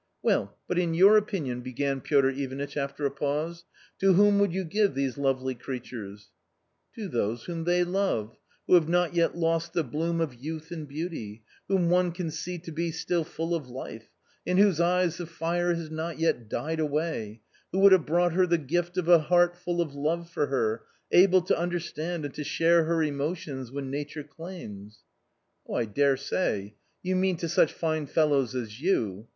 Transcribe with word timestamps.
Well, 0.23 0.57
but 0.67 0.79
in 0.79 0.95
your 0.95 1.15
opinion," 1.15 1.61
began 1.61 2.01
Piotr 2.01 2.29
Ivanitch 2.29 2.75
after 2.75 3.05
a 3.05 3.11
pause: 3.11 3.65
"to 3.99 4.13
whom 4.13 4.39
would 4.39 4.51
you 4.51 4.63
give 4.63 4.95
these 4.95 5.15
lovely 5.15 5.53
creatures?"" 5.53 6.31
To 6.95 7.07
those 7.07 7.43
whom 7.43 7.65
they 7.65 7.83
love, 7.83 8.35
who 8.65 8.73
have 8.73 8.89
not 8.89 9.13
yet 9.13 9.37
lost 9.37 9.73
the 9.73 9.83
bloom 9.83 10.19
of 10.19 10.33
youth 10.33 10.71
and 10.71 10.87
beauty, 10.87 11.43
whom 11.67 11.91
one 11.91 12.13
can 12.13 12.31
see 12.31 12.57
to 12.57 12.71
be 12.71 12.89
still 12.89 13.23
full 13.23 13.53
of 13.53 13.69
life, 13.69 14.09
in 14.43 14.57
whose 14.57 14.79
eyes 14.81 15.17
the 15.17 15.27
fire 15.27 15.71
has 15.75 15.91
not 15.91 16.17
yet 16.17 16.49
died 16.49 16.79
away, 16.79 17.41
who 17.71 17.77
would 17.81 17.91
have 17.91 18.07
brought 18.07 18.33
her 18.33 18.47
the 18.47 18.57
gift 18.57 18.97
of 18.97 19.07
a 19.07 19.19
heart 19.19 19.55
full 19.55 19.81
of 19.81 19.93
love 19.93 20.27
for 20.31 20.47
her, 20.47 20.81
able 21.11 21.43
to 21.43 21.55
understand 21.55 22.25
and 22.25 22.33
to 22.33 22.43
share 22.43 22.85
her 22.85 23.03
emotions 23.03 23.71
when 23.71 23.91
nature 23.91 24.23
claims."...." 24.23 25.03
I 25.71 25.85
dare 25.85 26.17
say! 26.17 26.73
you 27.03 27.15
mean 27.15 27.37
to 27.37 27.47
such 27.47 27.71
fine 27.71 28.07
fellows 28.07 28.55
as 28.55 28.81
you. 28.81 29.27